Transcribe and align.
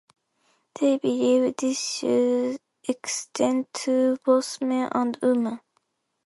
They 0.79 0.97
believe 0.97 1.57
this 1.59 1.79
should 1.97 2.59
extend 2.89 3.71
to 3.83 4.17
both 4.25 4.59
men 4.59 4.89
and 4.95 5.15
women. 5.21 5.59